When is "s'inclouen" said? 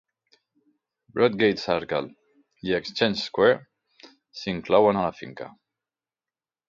4.41-5.01